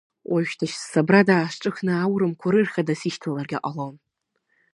Уажәшьҭа 0.31 0.65
ссабрада 0.81 1.33
аасҿыхны 1.35 1.93
аурымқәа 1.97 2.49
рыр-хада 2.53 2.93
сишьҭаларгьы 2.99 3.57
ҟалон. 3.63 3.95